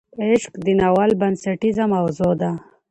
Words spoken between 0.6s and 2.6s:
د ناول بنسټیزه موضوع ده.